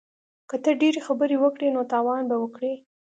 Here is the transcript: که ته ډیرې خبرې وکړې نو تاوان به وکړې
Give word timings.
که 0.49 0.55
ته 0.63 0.71
ډیرې 0.81 1.01
خبرې 1.07 1.35
وکړې 1.39 1.67
نو 1.75 1.81
تاوان 1.91 2.23
به 2.29 2.35
وکړې 2.43 2.73